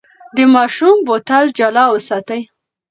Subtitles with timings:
[0.35, 2.41] د ماشوم بوتل جلا وساتئ.